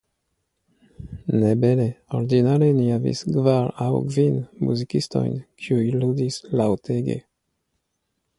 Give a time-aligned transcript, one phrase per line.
[1.39, 1.85] Ne bele,
[2.19, 7.21] ordinare ni havis kvar aŭ kvin muzikistojn, kiuj ludis laŭtege.